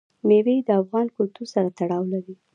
[0.27, 2.35] مېوې د افغان کلتور سره تړاو لري.